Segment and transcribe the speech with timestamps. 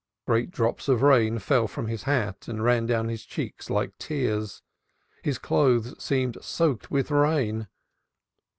[0.25, 4.63] Great drops of rain fell from his hat and ran down his cheeks like tears.
[5.21, 7.67] His clothes seemed soaked with rain.